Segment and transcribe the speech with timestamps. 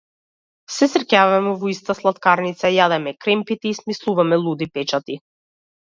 [0.75, 5.25] Се среќаваме во иста слаткарница, јадеме кремпити и смислуваме луди печати.